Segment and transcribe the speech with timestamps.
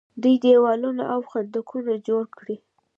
[0.21, 2.55] دوی دیوالونه او خندقونه جوړ کړي.